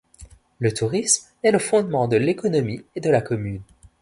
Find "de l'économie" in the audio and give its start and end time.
2.07-2.83